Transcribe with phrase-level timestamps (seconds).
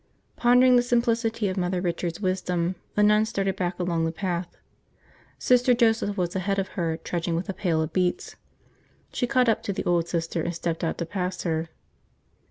[0.35, 4.57] Pondering the simplicity of Mother Richard's wisdom, the nun started back along the path.
[5.37, 8.35] Sister Joseph was ahead of her, trudging with a pail of beets.
[9.13, 11.69] She caught up to the old Sister and stepped out to pass her.